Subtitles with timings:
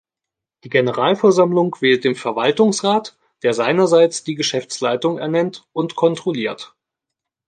[0.63, 6.73] Die Generalversammlung wählt den Verwaltungsrat, der seinerseits die Geschäftsleitung ernennt und kontrolliert.